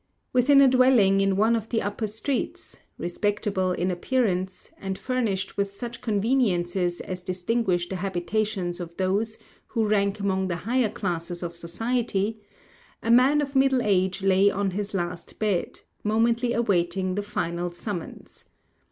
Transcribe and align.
Within 0.33 0.61
a 0.61 0.67
dwelling 0.67 1.21
in 1.21 1.35
one 1.37 1.55
of 1.55 1.69
the 1.69 1.83
upper 1.83 2.07
streets, 2.07 2.75
respectable 2.97 3.71
in 3.71 3.91
appearance, 3.91 4.71
and 4.79 4.97
furnished 4.97 5.57
with 5.57 5.71
such 5.71 6.01
conveniences 6.01 7.01
as 7.01 7.21
distinguish 7.21 7.87
the 7.87 7.97
habitations 7.97 8.79
of 8.79 8.97
those 8.97 9.37
who 9.67 9.85
rank 9.87 10.19
among 10.19 10.47
the 10.47 10.55
higher 10.65 10.89
classes 10.89 11.43
of 11.43 11.55
society, 11.55 12.41
a 13.03 13.11
man 13.11 13.41
of 13.41 13.55
middle 13.55 13.83
age 13.83 14.23
lay 14.23 14.49
on 14.49 14.71
his 14.71 14.95
last 14.95 15.37
bed, 15.37 15.81
momently 16.03 16.51
awaiting 16.51 17.13
the 17.13 17.21
final 17.21 17.69
summons. 17.69 18.45